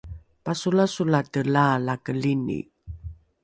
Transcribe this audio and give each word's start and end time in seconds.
pasolasolate 0.45 1.39
laalakelini 1.53 2.59